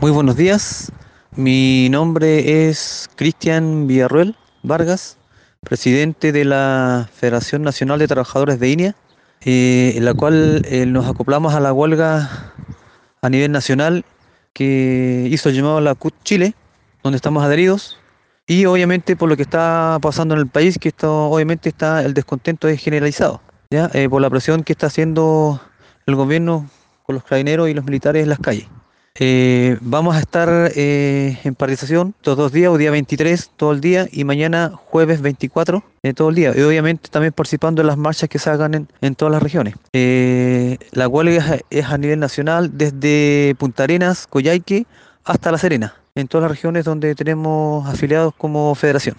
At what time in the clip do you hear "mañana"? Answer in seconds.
34.22-34.72